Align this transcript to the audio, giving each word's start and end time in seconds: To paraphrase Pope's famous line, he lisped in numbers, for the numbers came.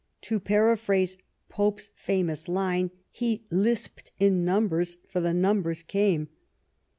To 0.21 0.39
paraphrase 0.39 1.15
Pope's 1.47 1.91
famous 1.93 2.47
line, 2.47 2.89
he 3.11 3.43
lisped 3.51 4.11
in 4.17 4.43
numbers, 4.43 4.97
for 5.07 5.21
the 5.21 5.31
numbers 5.31 5.83
came. 5.83 6.27